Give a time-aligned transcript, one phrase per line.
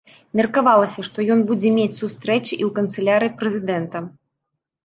[0.39, 3.97] Меркавалася, што ён будзе мець сустрэчы і ў канцылярыі прэзідэнта.